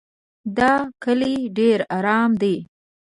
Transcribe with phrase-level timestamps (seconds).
[0.57, 0.73] دا
[1.03, 2.55] کلی ډېر ارام دی.